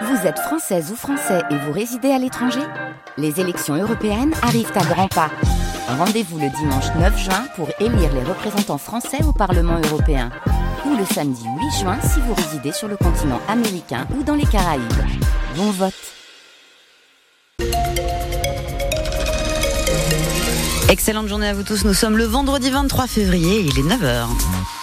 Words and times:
Vous 0.00 0.26
êtes 0.26 0.38
française 0.38 0.90
ou 0.90 0.96
français 0.96 1.42
et 1.50 1.56
vous 1.56 1.72
résidez 1.72 2.10
à 2.10 2.18
l'étranger 2.18 2.62
Les 3.18 3.40
élections 3.40 3.74
européennes 3.74 4.32
arrivent 4.42 4.72
à 4.74 4.84
grands 4.84 5.08
pas. 5.08 5.30
Rendez-vous 5.86 6.38
le 6.38 6.48
dimanche 6.48 6.86
9 6.98 7.18
juin 7.18 7.44
pour 7.56 7.68
élire 7.78 8.12
les 8.14 8.22
représentants 8.22 8.78
français 8.78 9.22
au 9.24 9.32
Parlement 9.32 9.78
européen. 9.90 10.30
Ou 10.86 10.96
le 10.96 11.04
samedi 11.04 11.44
8 11.44 11.80
juin 11.80 11.98
si 12.00 12.20
vous 12.20 12.34
résidez 12.34 12.72
sur 12.72 12.88
le 12.88 12.96
continent 12.96 13.40
américain 13.48 14.06
ou 14.18 14.22
dans 14.22 14.34
les 14.34 14.46
Caraïbes. 14.46 14.82
Bon 15.56 15.70
vote 15.70 15.94
Excellente 20.88 21.28
journée 21.28 21.48
à 21.48 21.54
vous 21.54 21.64
tous. 21.64 21.84
Nous 21.84 21.94
sommes 21.94 22.16
le 22.16 22.24
vendredi 22.24 22.70
23 22.70 23.06
février, 23.06 23.60
il 23.60 23.78
est 23.78 23.82
9h. 23.82 24.81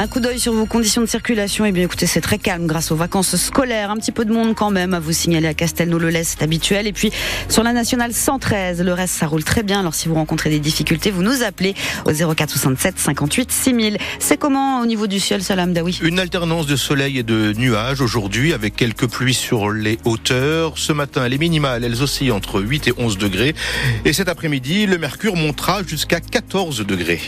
Un 0.00 0.06
coup 0.06 0.20
d'œil 0.20 0.38
sur 0.38 0.52
vos 0.52 0.64
conditions 0.64 1.02
de 1.02 1.08
circulation. 1.08 1.64
Eh 1.64 1.72
bien, 1.72 1.82
écoutez, 1.82 2.06
c'est 2.06 2.20
très 2.20 2.38
calme 2.38 2.68
grâce 2.68 2.92
aux 2.92 2.96
vacances 2.96 3.34
scolaires. 3.34 3.90
Un 3.90 3.96
petit 3.96 4.12
peu 4.12 4.24
de 4.24 4.32
monde 4.32 4.54
quand 4.54 4.70
même 4.70 4.94
à 4.94 5.00
vous 5.00 5.10
signaler 5.10 5.48
à 5.48 5.54
Castelnau-le-Lez, 5.54 6.22
c'est 6.22 6.40
habituel. 6.40 6.86
Et 6.86 6.92
puis, 6.92 7.10
sur 7.48 7.64
la 7.64 7.72
nationale 7.72 8.12
113, 8.12 8.80
le 8.80 8.92
reste, 8.92 9.14
ça 9.14 9.26
roule 9.26 9.42
très 9.42 9.64
bien. 9.64 9.80
Alors, 9.80 9.96
si 9.96 10.06
vous 10.06 10.14
rencontrez 10.14 10.50
des 10.50 10.60
difficultés, 10.60 11.10
vous 11.10 11.24
nous 11.24 11.42
appelez 11.42 11.74
au 12.04 12.12
0467 12.12 12.96
58 12.96 13.50
6000. 13.50 13.98
C'est 14.20 14.36
comment 14.36 14.80
au 14.80 14.86
niveau 14.86 15.08
du 15.08 15.18
ciel, 15.18 15.42
Salam 15.42 15.72
Daoui? 15.72 15.98
Une 16.00 16.20
alternance 16.20 16.68
de 16.68 16.76
soleil 16.76 17.18
et 17.18 17.24
de 17.24 17.52
nuages 17.54 18.00
aujourd'hui 18.00 18.52
avec 18.52 18.76
quelques 18.76 19.08
pluies 19.08 19.34
sur 19.34 19.72
les 19.72 19.98
hauteurs. 20.04 20.78
Ce 20.78 20.92
matin, 20.92 21.26
les 21.26 21.38
minimales, 21.38 21.82
elles 21.82 22.04
oscillent 22.04 22.30
entre 22.30 22.60
8 22.60 22.86
et 22.86 22.92
11 22.98 23.18
degrés. 23.18 23.56
Et 24.04 24.12
cet 24.12 24.28
après-midi, 24.28 24.86
le 24.86 24.96
mercure 24.96 25.34
montera 25.34 25.82
jusqu'à 25.82 26.20
14 26.20 26.86
degrés. 26.86 27.20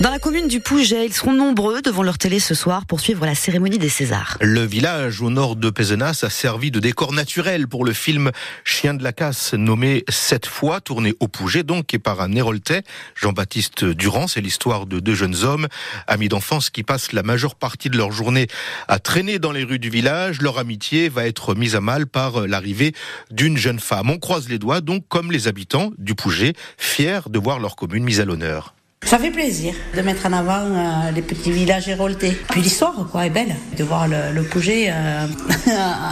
Dans 0.00 0.10
la 0.10 0.20
commune 0.20 0.46
du 0.46 0.60
Pouget, 0.60 1.06
ils 1.06 1.12
seront 1.12 1.32
nombreux 1.32 1.82
devant 1.82 2.04
leur 2.04 2.18
télé 2.18 2.38
ce 2.38 2.54
soir 2.54 2.86
pour 2.86 3.00
suivre 3.00 3.26
la 3.26 3.34
cérémonie 3.34 3.78
des 3.78 3.88
Césars. 3.88 4.38
Le 4.40 4.64
village 4.64 5.20
au 5.22 5.28
nord 5.28 5.56
de 5.56 5.70
Pézenas 5.70 6.20
a 6.22 6.30
servi 6.30 6.70
de 6.70 6.78
décor 6.78 7.12
naturel 7.12 7.66
pour 7.66 7.84
le 7.84 7.92
film 7.92 8.30
Chien 8.62 8.94
de 8.94 9.02
la 9.02 9.12
casse, 9.12 9.54
nommé 9.54 10.04
sept 10.08 10.46
fois, 10.46 10.80
tourné 10.80 11.14
au 11.18 11.26
Pouget, 11.26 11.64
donc, 11.64 11.94
et 11.94 11.98
par 11.98 12.20
un 12.20 12.32
Héroltais, 12.32 12.84
Jean-Baptiste 13.16 13.84
Durand. 13.84 14.28
C'est 14.28 14.40
l'histoire 14.40 14.86
de 14.86 15.00
deux 15.00 15.16
jeunes 15.16 15.42
hommes, 15.42 15.66
amis 16.06 16.28
d'enfance, 16.28 16.70
qui 16.70 16.84
passent 16.84 17.10
la 17.12 17.24
majeure 17.24 17.56
partie 17.56 17.90
de 17.90 17.96
leur 17.96 18.12
journée 18.12 18.46
à 18.86 19.00
traîner 19.00 19.40
dans 19.40 19.50
les 19.50 19.64
rues 19.64 19.80
du 19.80 19.90
village. 19.90 20.40
Leur 20.40 20.58
amitié 20.58 21.08
va 21.08 21.26
être 21.26 21.56
mise 21.56 21.74
à 21.74 21.80
mal 21.80 22.06
par 22.06 22.46
l'arrivée 22.46 22.94
d'une 23.32 23.56
jeune 23.56 23.80
femme. 23.80 24.10
On 24.10 24.18
croise 24.18 24.48
les 24.48 24.60
doigts, 24.60 24.80
donc, 24.80 25.08
comme 25.08 25.32
les 25.32 25.48
habitants 25.48 25.90
du 25.98 26.14
Pouget, 26.14 26.52
fiers 26.76 27.28
de 27.28 27.38
voir 27.40 27.58
leur 27.58 27.74
commune 27.74 28.04
mise 28.04 28.20
à 28.20 28.24
l'honneur. 28.24 28.74
Ça 29.06 29.18
fait 29.18 29.30
plaisir 29.30 29.72
de 29.96 30.02
mettre 30.02 30.26
en 30.26 30.32
avant 30.34 30.58
euh, 30.60 31.10
les 31.14 31.22
petits 31.22 31.50
villages 31.50 31.88
héroltés. 31.88 32.36
Puis 32.50 32.60
l'histoire, 32.60 32.94
quoi, 33.10 33.24
est 33.24 33.30
belle. 33.30 33.54
De 33.78 33.82
voir 33.84 34.06
le, 34.06 34.16
le 34.34 34.42
Pouget 34.42 34.88
euh, 34.90 35.26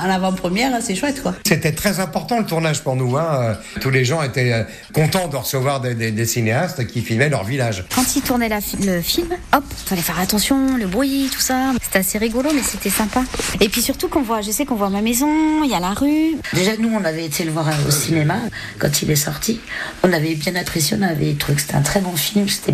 en 0.07 0.09
avant-première, 0.09 0.71
c'est 0.81 0.95
chouette, 0.95 1.23
quoi. 1.23 1.35
C'était 1.47 1.73
très 1.73 2.01
important 2.01 2.39
le 2.39 2.47
tournage 2.47 2.83
pour 2.83 2.97
nous. 2.97 3.19
Hein. 3.19 3.59
Tous 3.83 3.91
les 3.91 4.05
gens 4.07 4.23
étaient 4.23 4.53
euh, 4.53 4.63
contents 4.95 5.29
de 5.29 5.37
recevoir 5.37 5.81
des, 5.83 5.95
des- 5.95 6.11
des 6.11 6.25
cinéastes 6.25 6.87
qui 6.87 7.03
filmaient 7.03 7.29
leur 7.29 7.45
village. 7.45 7.85
Quand 7.95 8.17
ils 8.17 8.23
tournaient 8.23 8.49
la 8.49 8.63
fi- 8.63 8.79
le 8.79 9.03
film, 9.03 9.29
hop, 9.55 9.65
fallait 9.85 10.01
faire 10.01 10.19
attention, 10.19 10.79
le 10.79 10.87
bruit, 10.87 11.29
tout 11.31 11.41
ça. 11.41 11.73
C'était 11.83 11.99
assez 11.99 12.17
rigolo, 12.17 12.49
mais 12.55 12.63
c'était 12.63 12.89
sympa. 12.89 13.25
Et 13.61 13.69
puis 13.69 13.83
surtout 13.83 14.09
qu'on 14.09 14.23
voit, 14.23 14.41
je 14.41 14.53
sais 14.53 14.65
qu'on 14.65 14.77
voit 14.77 14.91
ma 14.91 15.03
maison, 15.03 15.63
il 15.65 15.71
y 15.71 15.75
a 15.75 15.81
la 15.81 15.91
rue. 15.93 16.37
Déjà, 16.55 16.71
nous, 16.79 16.89
on 16.99 17.05
avait 17.05 17.27
été 17.27 17.45
le 17.45 17.51
voir 17.51 17.67
au 17.87 17.91
cinéma 17.91 18.37
quand 18.79 19.03
il 19.03 19.11
est 19.11 19.17
sorti. 19.17 19.61
On 20.03 20.13
avait 20.15 20.35
bien 20.37 20.55
apprécié, 20.57 20.97
on 20.99 21.03
avait 21.03 21.35
trouvé 21.35 21.57
que 21.57 21.61
c'était 21.61 21.75
un 21.75 21.83
très 21.83 22.01
bon 22.01 22.17
film, 22.17 22.49
c'était 22.49 22.73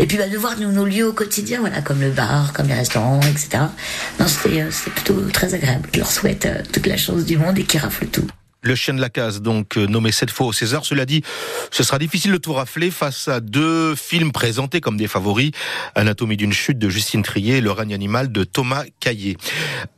Et 0.00 0.06
puis, 0.06 0.18
bah, 0.18 0.28
de 0.28 0.36
voir 0.36 0.58
nos 0.58 0.84
lieux 0.84 1.06
au 1.06 1.12
quotidien, 1.12 1.60
voilà, 1.60 1.80
comme 1.82 2.00
le 2.00 2.10
bar, 2.10 2.52
comme 2.52 2.68
les 2.68 2.74
restaurants, 2.74 3.20
etc. 3.20 3.64
Non, 4.18 4.26
c'était 4.26 4.62
euh, 4.62 4.70
c'était 4.70 4.90
plutôt 4.90 5.20
très 5.32 5.54
agréable. 5.54 5.88
Je 5.94 5.98
leur 5.98 6.10
souhaite 6.10 6.46
euh, 6.46 6.62
toute 6.72 6.86
la 6.86 6.96
chance 6.96 7.24
du 7.24 7.36
monde 7.36 7.58
et 7.58 7.64
qu'ils 7.64 7.80
raflent 7.80 8.06
tout. 8.06 8.26
Le 8.64 8.76
chien 8.76 8.94
de 8.94 9.00
la 9.00 9.08
case, 9.08 9.42
donc 9.42 9.76
euh, 9.76 9.86
nommé 9.86 10.12
cette 10.12 10.30
fois 10.30 10.46
au 10.46 10.52
César. 10.52 10.84
Cela 10.84 11.04
dit, 11.04 11.22
ce 11.72 11.82
sera 11.82 11.98
difficile 11.98 12.30
de 12.30 12.36
tout 12.36 12.52
rafler 12.52 12.92
face 12.92 13.26
à 13.26 13.40
deux 13.40 13.96
films 13.96 14.30
présentés 14.30 14.80
comme 14.80 14.96
des 14.96 15.08
favoris. 15.08 15.50
Anatomie 15.96 16.36
d'une 16.36 16.52
chute 16.52 16.78
de 16.78 16.88
Justine 16.88 17.24
Trier 17.24 17.56
et 17.56 17.60
Le 17.60 17.72
règne 17.72 17.92
animal 17.92 18.30
de 18.30 18.44
Thomas 18.44 18.84
Caillé. 19.00 19.36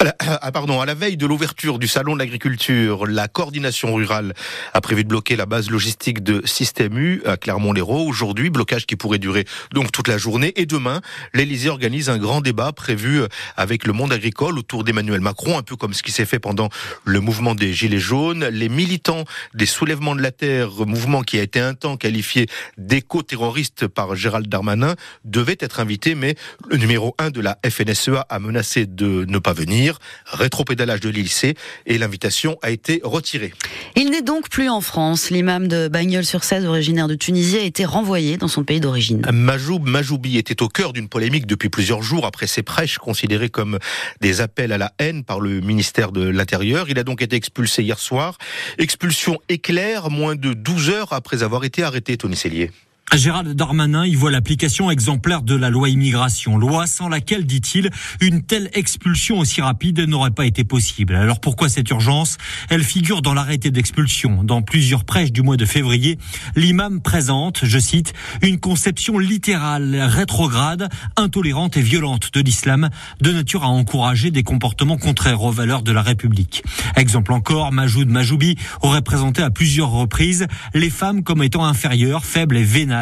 La, 0.00 0.14
ah, 0.19 0.50
pardon, 0.50 0.80
à 0.80 0.86
la 0.86 0.94
veille 0.94 1.19
de 1.19 1.26
l'ouverture 1.26 1.78
du 1.78 1.86
salon 1.86 2.14
de 2.14 2.20
l'agriculture, 2.20 3.06
la 3.06 3.28
coordination 3.28 3.92
rurale 3.94 4.32
a 4.72 4.81
prévu 4.81 5.04
de 5.04 5.10
bloquer 5.10 5.36
la 5.36 5.44
base 5.44 5.69
logistique 5.69 6.22
de 6.22 6.41
Système 6.46 6.96
U 6.96 7.22
à 7.26 7.36
Clermont-Lérault. 7.36 8.06
Aujourd'hui, 8.08 8.48
blocage 8.48 8.86
qui 8.86 8.96
pourrait 8.96 9.19
durer 9.19 9.44
donc 9.75 9.92
toute 9.92 10.08
la 10.08 10.16
journée. 10.16 10.54
Et 10.56 10.64
demain, 10.64 11.02
l'Élysée 11.34 11.69
organise 11.69 12.08
un 12.08 12.16
grand 12.16 12.41
débat 12.41 12.72
prévu 12.72 13.20
avec 13.58 13.86
le 13.86 13.92
monde 13.92 14.12
agricole 14.14 14.58
autour 14.58 14.84
d'Emmanuel 14.84 15.20
Macron, 15.20 15.58
un 15.58 15.62
peu 15.62 15.76
comme 15.76 15.92
ce 15.92 16.02
qui 16.02 16.12
s'est 16.12 16.25
fait 16.25 16.38
pendant 16.38 16.70
le 17.04 17.20
mouvement 17.20 17.54
des 17.54 17.75
Gilets 17.75 17.98
jaunes 17.98 18.53
les 18.54 18.69
militants 18.69 19.25
des 19.53 19.66
soulèvements 19.66 20.15
de 20.15 20.22
la 20.22 20.31
terre, 20.31 20.70
mouvement 20.87 21.22
qui 21.22 21.38
a 21.38 21.42
été 21.42 21.60
un 21.60 21.75
temps 21.75 21.97
qualifié 21.97 22.47
d'éco-terroriste 22.78 23.87
par 23.87 24.15
Gérald 24.15 24.48
Darmanin, 24.48 24.94
devaient 25.25 25.59
être 25.60 25.81
invités, 25.81 26.15
mais 26.15 26.37
le 26.69 26.76
numéro 26.76 27.14
1 27.19 27.31
de 27.31 27.41
la 27.41 27.59
FNSEA 27.69 28.26
a 28.28 28.38
menacé 28.38 28.87
de 28.87 29.25
ne 29.28 29.38
pas 29.38 29.53
venir. 29.53 29.98
Rétropédalage 30.26 31.00
de 31.00 31.09
l'Élysée 31.10 31.56
et 31.87 31.98
l'invitation 31.98 32.59
a 32.62 32.70
été 32.70 33.00
retirée. 33.04 33.53
Il 33.97 34.10
n'est 34.10 34.22
donc 34.22 34.49
plus 34.49 34.69
en 34.69 34.81
France. 34.81 35.31
L'imam 35.31 35.69
de 35.69 35.87
Bagnols-sur-Cèze, 35.87 36.66
originaire 36.66 37.06
de 37.06 37.15
Tunisie, 37.15 37.59
a 37.59 37.62
été 37.62 37.84
renvoyé 37.84 38.37
dans 38.37 38.49
son 38.49 38.65
pays 38.65 38.81
d'origine. 38.81 39.22
Majoub 39.32 39.78
Majoubi 39.84 40.37
était 40.37 40.62
au 40.62 40.69
cœur 40.69 40.93
d'une 40.93 41.09
polémique 41.09 41.47
depuis 41.47 41.69
plusieurs 41.69 42.03
jours 42.03 42.27
après 42.27 42.49
ses 42.49 42.62
prêches 42.62 42.99
considérées 42.99 43.50
comme 43.50 43.78
des 44.21 44.41
appels 44.41 44.72
à 44.72 44.78
la 44.78 44.93
haine 44.99 45.22
par 45.22 45.38
le 45.38 45.60
ministère 45.60 46.10
de 46.10 46.28
l'Intérieur. 46.28 46.87
Il 46.88 46.99
a 46.99 47.05
donc 47.05 47.22
été 47.22 47.37
expulsé 47.37 47.84
hier 47.84 48.00
soir. 48.00 48.37
Expulsion 48.78 49.38
éclair 49.49 50.11
moins 50.11 50.34
de 50.34 50.55
12 50.55 50.91
heures 50.91 51.12
après 51.12 51.44
avoir 51.44 51.65
été 51.65 51.84
arrêté, 51.84 52.16
Tony 52.16 52.34
Cellier. 52.34 52.72
Gérald 53.12 53.54
Darmanin 53.54 54.04
y 54.04 54.16
voit 54.16 54.32
l'application 54.32 54.91
exemplaire 54.91 55.42
de 55.42 55.54
la 55.54 55.70
loi 55.70 55.88
immigration, 55.88 56.56
loi 56.56 56.88
sans 56.88 57.09
laquelle, 57.09 57.47
dit-il, 57.47 57.91
une 58.20 58.42
telle 58.42 58.70
expulsion 58.72 59.38
aussi 59.38 59.60
rapide 59.60 60.00
n'aurait 60.00 60.32
pas 60.32 60.47
été 60.47 60.65
possible. 60.65 61.14
Alors 61.14 61.38
pourquoi 61.38 61.69
cette 61.69 61.88
urgence? 61.91 62.38
Elle 62.70 62.82
figure 62.82 63.22
dans 63.22 63.32
l'arrêté 63.32 63.70
d'expulsion. 63.70 64.43
Dans 64.43 64.62
plusieurs 64.62 65.04
prêches 65.04 65.31
du 65.31 65.43
mois 65.43 65.56
de 65.56 65.64
février, 65.64 66.19
l'imam 66.56 67.00
présente, 67.00 67.60
je 67.62 67.78
cite, 67.78 68.14
une 68.43 68.59
conception 68.59 69.20
littérale, 69.20 69.94
rétrograde, 69.97 70.88
intolérante 71.16 71.76
et 71.76 71.82
violente 71.82 72.32
de 72.34 72.41
l'islam, 72.41 72.91
de 73.20 73.31
nature 73.31 73.62
à 73.62 73.69
encourager 73.69 74.32
des 74.32 74.43
comportements 74.43 74.98
contraires 74.98 75.43
aux 75.43 75.53
valeurs 75.53 75.82
de 75.82 75.93
la 75.93 76.03
République. 76.03 76.64
Exemple 76.97 77.32
encore, 77.32 77.70
Majoud 77.70 78.09
Majoubi 78.09 78.56
aurait 78.82 79.03
présenté 79.03 79.41
à 79.41 79.50
plusieurs 79.50 79.91
reprises 79.91 80.48
les 80.75 80.91
femmes 80.91 81.22
comme 81.22 81.44
étant 81.44 81.64
inférieures, 81.64 82.25
faibles 82.25 82.56
et 82.56 82.64
vénales 82.64 82.94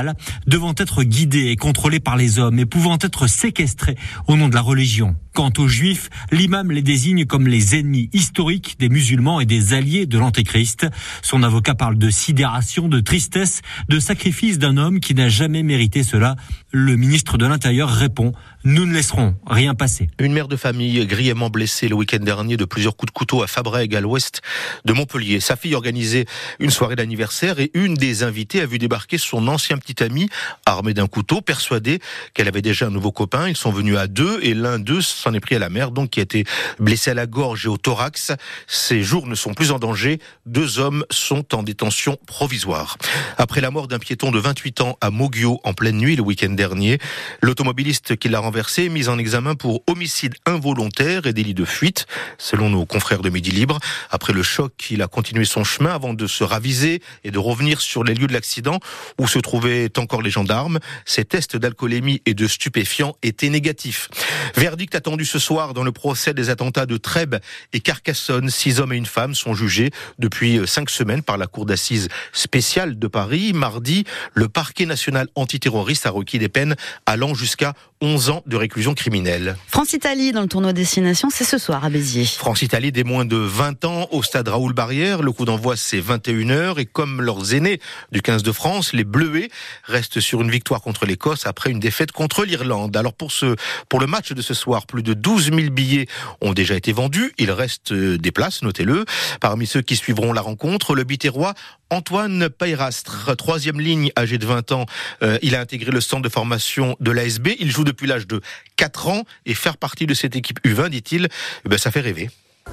devant 0.46 0.74
être 0.76 1.02
guidés 1.02 1.48
et 1.48 1.56
contrôlés 1.56 2.00
par 2.00 2.16
les 2.16 2.38
hommes 2.38 2.58
et 2.58 2.66
pouvant 2.66 2.98
être 3.00 3.26
séquestrés 3.26 3.96
au 4.26 4.36
nom 4.36 4.48
de 4.48 4.54
la 4.54 4.60
religion. 4.60 5.16
Quant 5.34 5.52
aux 5.56 5.68
juifs, 5.68 6.10
l'imam 6.30 6.70
les 6.70 6.82
désigne 6.82 7.24
comme 7.24 7.46
les 7.46 7.74
ennemis 7.74 8.10
historiques 8.12 8.76
des 8.78 8.90
musulmans 8.90 9.40
et 9.40 9.46
des 9.46 9.72
alliés 9.72 10.04
de 10.04 10.18
l'antéchrist. 10.18 10.86
Son 11.22 11.42
avocat 11.42 11.74
parle 11.74 11.96
de 11.96 12.10
sidération, 12.10 12.86
de 12.88 13.00
tristesse, 13.00 13.62
de 13.88 13.98
sacrifice 13.98 14.58
d'un 14.58 14.76
homme 14.76 15.00
qui 15.00 15.14
n'a 15.14 15.30
jamais 15.30 15.62
mérité 15.62 16.02
cela. 16.02 16.36
Le 16.70 16.96
ministre 16.96 17.38
de 17.38 17.46
l'Intérieur 17.46 17.88
répond 17.88 18.32
nous 18.64 18.86
ne 18.86 18.94
laisserons 18.94 19.34
rien 19.46 19.74
passer. 19.74 20.08
Une 20.20 20.32
mère 20.32 20.46
de 20.46 20.54
famille 20.54 21.04
grièvement 21.06 21.50
blessée 21.50 21.88
le 21.88 21.96
week-end 21.96 22.20
dernier 22.20 22.56
de 22.56 22.64
plusieurs 22.64 22.96
coups 22.96 23.12
de 23.12 23.16
couteau 23.16 23.42
à 23.42 23.48
Fabrègues, 23.48 23.96
à 23.96 24.00
l'ouest 24.00 24.40
de 24.84 24.92
Montpellier. 24.92 25.40
Sa 25.40 25.56
fille 25.56 25.74
organisait 25.74 26.26
une 26.60 26.70
soirée 26.70 26.94
d'anniversaire 26.94 27.58
et 27.58 27.72
une 27.74 27.94
des 27.94 28.22
invitées 28.22 28.60
a 28.60 28.66
vu 28.66 28.78
débarquer 28.78 29.18
son 29.18 29.48
ancien 29.48 29.78
petit 29.82 30.02
ami 30.02 30.28
armé 30.66 30.94
d'un 30.94 31.06
couteau, 31.06 31.40
persuadé 31.40 32.00
qu'elle 32.34 32.48
avait 32.48 32.62
déjà 32.62 32.86
un 32.86 32.90
nouveau 32.90 33.12
copain. 33.12 33.48
Ils 33.48 33.56
sont 33.56 33.70
venus 33.70 33.96
à 33.96 34.06
deux 34.06 34.38
et 34.42 34.54
l'un 34.54 34.78
d'eux 34.78 35.02
s'en 35.02 35.34
est 35.34 35.40
pris 35.40 35.56
à 35.56 35.58
la 35.58 35.68
mère, 35.68 35.90
donc 35.90 36.10
qui 36.10 36.20
a 36.20 36.22
été 36.22 36.44
blessé 36.78 37.10
à 37.10 37.14
la 37.14 37.26
gorge 37.26 37.66
et 37.66 37.68
au 37.68 37.76
thorax. 37.76 38.32
Ses 38.66 39.02
jours 39.02 39.26
ne 39.26 39.34
sont 39.34 39.54
plus 39.54 39.72
en 39.72 39.78
danger. 39.78 40.20
Deux 40.46 40.78
hommes 40.78 41.04
sont 41.10 41.54
en 41.54 41.62
détention 41.62 42.18
provisoire. 42.26 42.96
Après 43.38 43.60
la 43.60 43.70
mort 43.70 43.88
d'un 43.88 43.98
piéton 43.98 44.30
de 44.30 44.38
28 44.38 44.80
ans 44.82 44.98
à 45.00 45.10
Moguio 45.10 45.60
en 45.64 45.74
pleine 45.74 45.98
nuit 45.98 46.16
le 46.16 46.22
week-end 46.22 46.50
dernier, 46.50 46.98
l'automobiliste 47.40 48.16
qui 48.16 48.28
l'a 48.28 48.38
renversé 48.38 48.84
est 48.84 48.88
mis 48.88 49.08
en 49.08 49.18
examen 49.18 49.54
pour 49.54 49.82
homicide 49.88 50.34
involontaire 50.46 51.26
et 51.26 51.32
délit 51.32 51.54
de 51.54 51.64
fuite, 51.64 52.06
selon 52.38 52.70
nos 52.70 52.86
confrères 52.86 53.22
de 53.22 53.30
Midi 53.30 53.50
Libre. 53.50 53.78
Après 54.10 54.32
le 54.32 54.42
choc, 54.42 54.72
il 54.90 55.02
a 55.02 55.08
continué 55.08 55.44
son 55.44 55.64
chemin 55.64 55.90
avant 55.90 56.14
de 56.14 56.26
se 56.26 56.44
raviser 56.44 57.02
et 57.24 57.30
de 57.30 57.38
revenir 57.38 57.80
sur 57.80 58.04
les 58.04 58.14
lieux 58.14 58.26
de 58.26 58.32
l'accident 58.32 58.78
où 59.18 59.26
se 59.26 59.38
trouvait 59.38 59.71
encore 59.96 60.22
les 60.22 60.30
gendarmes. 60.30 60.78
Ces 61.04 61.24
tests 61.24 61.56
d'alcoolémie 61.56 62.22
et 62.26 62.34
de 62.34 62.46
stupéfiants 62.46 63.14
étaient 63.22 63.48
négatifs. 63.48 64.08
Verdict 64.56 64.94
attendu 64.94 65.24
ce 65.24 65.38
soir 65.38 65.74
dans 65.74 65.84
le 65.84 65.92
procès 65.92 66.34
des 66.34 66.50
attentats 66.50 66.86
de 66.86 66.96
Trèbes 66.96 67.36
et 67.72 67.80
Carcassonne. 67.80 68.50
Six 68.50 68.80
hommes 68.80 68.92
et 68.92 68.96
une 68.96 69.06
femme 69.06 69.34
sont 69.34 69.54
jugés 69.54 69.90
depuis 70.18 70.60
cinq 70.66 70.90
semaines 70.90 71.22
par 71.22 71.38
la 71.38 71.46
Cour 71.46 71.66
d'assises 71.66 72.08
spéciale 72.32 72.98
de 72.98 73.06
Paris. 73.06 73.52
Mardi, 73.52 74.04
le 74.34 74.48
parquet 74.48 74.86
national 74.86 75.28
antiterroriste 75.34 76.06
a 76.06 76.10
requis 76.10 76.38
des 76.38 76.48
peines 76.48 76.76
allant 77.06 77.34
jusqu'à 77.34 77.74
11 78.00 78.30
ans 78.30 78.42
de 78.46 78.56
réclusion 78.56 78.94
criminelle. 78.94 79.56
France-Italie 79.68 80.32
dans 80.32 80.42
le 80.42 80.48
tournoi 80.48 80.72
Destination, 80.72 81.28
c'est 81.30 81.44
ce 81.44 81.56
soir 81.56 81.84
à 81.84 81.90
Béziers. 81.90 82.24
France-Italie 82.24 82.90
des 82.90 83.04
moins 83.04 83.24
de 83.24 83.36
20 83.36 83.84
ans 83.84 84.08
au 84.10 84.22
stade 84.22 84.48
Raoul 84.48 84.72
Barrière. 84.72 85.22
Le 85.22 85.30
coup 85.30 85.44
d'envoi 85.44 85.76
c'est 85.76 86.00
21h 86.00 86.80
et 86.80 86.84
comme 86.84 87.22
leurs 87.22 87.54
aînés 87.54 87.80
du 88.10 88.20
15 88.20 88.42
de 88.42 88.52
France, 88.52 88.92
les 88.92 89.04
Bleuets 89.04 89.50
restent 89.84 90.20
sur 90.20 90.42
une 90.42 90.50
victoire 90.50 90.82
contre 90.82 91.06
l'Écosse 91.06 91.46
après 91.46 91.70
une 91.70 91.80
défaite 91.80 92.12
contre 92.12 92.44
l'Irlande. 92.44 92.96
Alors 92.96 93.14
pour 93.14 93.32
ce 93.32 93.56
le 94.02 94.08
match 94.08 94.32
de 94.32 94.42
ce 94.42 94.52
soir, 94.52 94.86
plus 94.86 95.04
de 95.04 95.14
12 95.14 95.52
000 95.54 95.70
billets 95.70 96.08
ont 96.40 96.52
déjà 96.52 96.74
été 96.74 96.92
vendus. 96.92 97.32
Il 97.38 97.52
reste 97.52 97.92
des 97.92 98.32
places, 98.32 98.62
notez-le. 98.62 99.04
Parmi 99.40 99.66
ceux 99.66 99.80
qui 99.80 99.96
suivront 99.96 100.32
la 100.32 100.40
rencontre, 100.40 100.96
le 100.96 101.04
Biterrois 101.04 101.54
Antoine 101.90 102.48
Payrastre, 102.48 103.36
troisième 103.36 103.80
ligne, 103.80 104.10
âgé 104.18 104.38
de 104.38 104.46
20 104.46 104.72
ans. 104.72 104.86
Euh, 105.22 105.38
il 105.42 105.54
a 105.54 105.60
intégré 105.60 105.92
le 105.92 106.00
centre 106.00 106.22
de 106.22 106.28
formation 106.28 106.96
de 107.00 107.10
l'ASB. 107.12 107.50
Il 107.60 107.70
joue 107.70 107.84
depuis 107.84 108.08
l'âge 108.08 108.26
de 108.26 108.40
4 108.76 109.08
ans 109.08 109.22
et 109.46 109.54
faire 109.54 109.76
partie 109.76 110.06
de 110.06 110.14
cette 110.14 110.34
équipe 110.34 110.58
U20, 110.64 110.88
dit-il, 110.88 111.28
eh 111.64 111.68
ben, 111.68 111.78
ça 111.78 111.90
fait 111.90 112.00
rêver. 112.00 112.28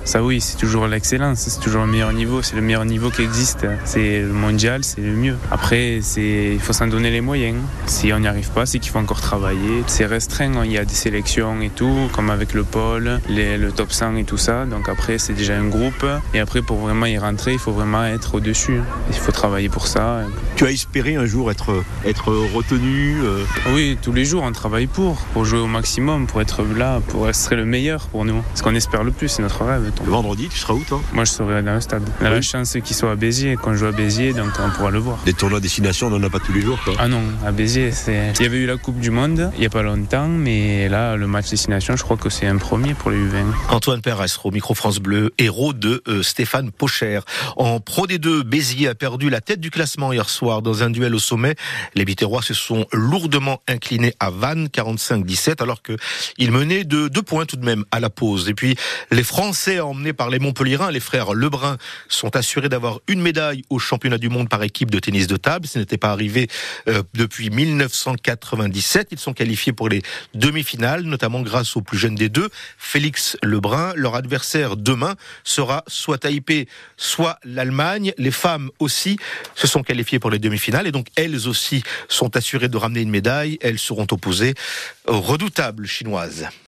Ça 0.10 0.24
oui, 0.24 0.42
c'est 0.42 0.58
toujours 0.58 0.88
l'excellence, 0.88 1.38
c'est 1.38 1.60
toujours 1.60 1.84
le 1.84 1.92
meilleur 1.92 2.14
niveau, 2.14 2.42
c'est 2.42 2.56
le 2.56 2.64
meilleur 2.64 2.84
niveau 2.84 3.12
qui 3.12 3.22
existe. 3.22 3.68
C'est 3.86 4.22
le 4.22 4.34
mondial, 4.34 4.84
c'est 4.84 5.02
le 5.02 5.12
mieux. 5.12 5.36
Après, 5.52 6.00
il 6.18 6.60
faut 6.60 6.74
s'en 6.74 6.88
donner 6.88 7.12
les 7.12 7.22
moyens. 7.22 7.58
Si 7.86 8.12
on 8.12 8.20
n'y 8.20 8.28
arrive 8.28 8.50
pas, 8.50 8.66
c'est 8.66 8.80
qu'il 8.80 8.92
faut 8.92 8.98
encore 8.98 9.22
travailler. 9.22 9.84
C'est 9.86 10.08
restreint, 10.08 10.56
hein. 10.56 10.66
il 10.66 10.72
y 10.72 10.80
a 10.80 10.86
des 10.86 10.96
sélections 10.96 11.62
et 11.62 11.70
tout, 11.70 12.10
comme 12.12 12.32
avec 12.32 12.56
le 12.56 12.64
pôle, 12.64 13.20
le 13.30 13.70
top 13.70 13.92
100 13.92 14.16
et 14.16 14.24
tout 14.24 14.38
ça. 14.38 14.66
Donc 14.66 14.90
après, 14.90 15.20
c'est 15.20 15.34
déjà 15.34 15.56
un 15.56 15.68
groupe. 15.68 16.06
Et 16.34 16.40
après, 16.40 16.64
pour 16.64 16.78
vraiment 16.78 17.06
y 17.06 17.20
rentrer, 17.20 17.54
il 17.54 17.60
faut 17.60 17.72
vraiment 17.72 18.04
être 18.06 18.34
au-dessus. 18.34 18.82
Il 19.10 19.16
faut 19.16 19.32
travailler 19.32 19.70
pour 19.70 19.86
ça. 19.86 20.22
Tu 20.60 20.66
as 20.66 20.72
espéré 20.72 21.16
un 21.16 21.26
jour 21.26 21.50
être, 21.52 21.86
être 22.04 22.34
retenu 22.34 23.16
euh 23.24 23.46
Oui, 23.74 23.98
tous 24.02 24.12
les 24.12 24.26
jours, 24.26 24.44
on 24.44 24.52
travaille 24.52 24.88
pour, 24.88 25.16
pour 25.32 25.46
jouer 25.46 25.60
au 25.60 25.68
maximum, 25.68 26.28
pour 26.28 26.42
être 26.42 26.64
là, 26.64 27.00
pour 27.08 27.30
être 27.30 27.56
le 27.56 27.64
meilleur 27.64 28.08
pour 28.08 28.26
nous. 28.26 28.44
Ce 28.56 28.62
qu'on 28.62 28.76
espère 28.76 29.06
le 29.06 29.12
plus, 29.12 29.30
c'est 29.30 29.42
notre 29.42 29.64
rêve. 29.64 29.90
Le 30.04 30.12
vendredi, 30.12 30.50
tu 30.52 30.58
seras 30.58 30.74
où 30.74 30.84
toi? 30.84 31.02
Moi, 31.14 31.24
je 31.24 31.32
serai 31.32 31.64
dans 31.64 31.76
le 31.76 31.80
stade. 31.80 32.04
On 32.20 32.26
a 32.26 32.30
la 32.30 32.42
chance 32.42 32.74
qu'il 32.84 32.94
soit 32.94 33.12
à 33.12 33.16
Béziers. 33.16 33.56
Quand 33.56 33.72
je 33.72 33.78
joue 33.78 33.86
à 33.86 33.94
Béziers, 33.94 34.34
donc 34.34 34.50
on 34.60 34.70
pourra 34.72 34.92
le 34.92 35.00
voir. 35.00 35.20
Des 35.24 35.32
tournois 35.32 35.62
destination, 35.62 36.08
on 36.08 36.10
n'en 36.10 36.24
a 36.24 36.30
pas 36.30 36.40
tous 36.40 36.52
les 36.52 36.60
jours, 36.60 36.78
quoi. 36.84 36.94
Ah 37.00 37.08
non, 37.08 37.22
à 37.46 37.54
Béziers, 37.54 37.94
c'est. 37.94 38.34
Il 38.42 38.44
y 38.44 38.46
avait 38.46 38.58
eu 38.58 38.66
la 38.66 38.76
Coupe 38.76 39.00
du 39.00 39.12
Monde 39.12 39.50
il 39.54 39.62
n'y 39.62 39.66
a 39.66 39.70
pas 39.70 39.82
longtemps, 39.82 40.28
mais 40.28 40.90
là, 40.90 41.16
le 41.16 41.26
match 41.26 41.50
destination, 41.52 41.96
je 41.96 42.04
crois 42.04 42.18
que 42.18 42.30
c'est 42.30 42.48
un 42.48 42.58
premier 42.58 42.96
pour 42.96 43.12
les 43.12 43.18
U20. 43.18 43.46
Antoine 43.70 44.02
au 44.44 44.52
micro 44.52 44.74
France 44.74 45.00
Bleu, 45.00 45.32
héros 45.38 45.72
de 45.72 46.04
euh, 46.10 46.22
Stéphane 46.22 46.70
Pocher. 46.72 47.22
En 47.56 47.80
Pro 47.80 48.08
D2, 48.08 48.44
Béziers 48.44 48.90
a 48.90 48.96
perdu 48.96 49.30
la 49.30 49.40
tête 49.40 49.62
du 49.62 49.72
classement 49.72 50.12
hier 50.12 50.30
soir 50.30 50.49
dans 50.62 50.84
un 50.84 50.90
duel 50.90 51.16
au 51.16 51.20
sommet. 51.20 51.56
Les 51.96 52.06
Biterrois 52.06 52.42
se 52.42 52.54
sont 52.54 52.86
lourdement 52.92 53.62
inclinés 53.68 54.14
à 54.20 54.30
Vannes, 54.30 54.68
45-17, 54.68 55.62
alors 55.62 55.82
que 55.82 55.96
ils 56.38 56.52
menaient 56.52 56.84
de 56.84 57.08
deux 57.08 57.22
points 57.22 57.46
tout 57.46 57.58
de 57.58 57.66
même 57.66 57.86
à 57.92 58.00
la 58.00 58.10
pause. 58.10 58.50
Et 58.50 58.54
puis, 58.54 58.76
les 59.12 59.24
Français 59.24 59.80
emmenés 59.80 60.14
par 60.14 60.30
les 60.30 60.40
Montpellierins, 60.40 60.92
les 60.92 61.00
frères 61.00 61.34
Lebrun, 61.34 61.78
sont 62.08 62.36
assurés 62.36 62.70
d'avoir 62.70 63.00
une 63.08 63.22
médaille 63.22 63.64
au 63.70 63.80
championnat 63.80 64.18
du 64.18 64.30
monde 64.30 64.50
par 64.50 64.64
équipe 64.64 64.92
de 64.92 65.00
tennis 65.00 65.28
de 65.28 65.38
table. 65.38 65.68
Ce 65.68 65.80
n'était 65.80 65.98
pas 65.98 66.12
arrivé 66.12 66.48
euh, 66.88 67.04
depuis 67.14 67.50
1997. 67.50 69.10
Ils 69.12 69.20
sont 69.20 69.34
qualifiés 69.34 69.74
pour 69.74 69.90
les 69.90 70.02
demi-finales, 70.34 71.04
notamment 71.04 71.42
grâce 71.42 71.76
au 71.76 71.82
plus 71.82 71.98
jeune 71.98 72.16
des 72.16 72.30
deux, 72.30 72.50
Félix 72.78 73.38
Lebrun. 73.44 73.94
Leur 73.96 74.16
adversaire 74.16 74.78
demain 74.78 75.16
sera 75.44 75.84
soit 75.88 76.18
Taipei, 76.20 76.68
soit 76.98 77.38
l'Allemagne. 77.44 78.14
Les 78.18 78.32
femmes 78.32 78.70
aussi 78.80 79.18
se 79.56 79.68
sont 79.68 79.84
qualifiées 79.84 80.20
pour 80.20 80.32
les 80.40 80.50
demi-finales 80.50 80.88
et 80.88 80.92
donc 80.92 81.08
elles 81.16 81.48
aussi 81.48 81.84
sont 82.08 82.36
assurées 82.36 82.70
de 82.70 82.78
ramener 82.78 83.02
une 83.02 83.10
médaille. 83.10 83.58
Elles 83.62 83.80
seront 83.80 84.08
opposées 84.12 84.56
aux 85.08 85.20
redoutables 85.20 85.86
chinoises. 85.86 86.50